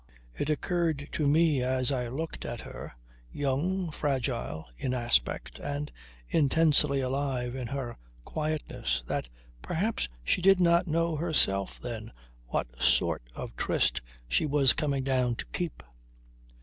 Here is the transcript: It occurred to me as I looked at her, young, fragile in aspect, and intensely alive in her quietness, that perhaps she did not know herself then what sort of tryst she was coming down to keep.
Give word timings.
It 0.33 0.49
occurred 0.49 1.09
to 1.11 1.27
me 1.27 1.61
as 1.61 1.91
I 1.91 2.07
looked 2.07 2.43
at 2.43 2.61
her, 2.61 2.95
young, 3.31 3.91
fragile 3.91 4.65
in 4.75 4.95
aspect, 4.95 5.59
and 5.59 5.91
intensely 6.27 7.01
alive 7.01 7.53
in 7.53 7.67
her 7.67 7.97
quietness, 8.25 9.03
that 9.05 9.29
perhaps 9.61 10.09
she 10.23 10.41
did 10.41 10.59
not 10.59 10.87
know 10.87 11.17
herself 11.17 11.79
then 11.79 12.11
what 12.47 12.81
sort 12.81 13.21
of 13.35 13.55
tryst 13.55 14.01
she 14.27 14.47
was 14.47 14.73
coming 14.73 15.03
down 15.03 15.35
to 15.35 15.45
keep. 15.53 15.83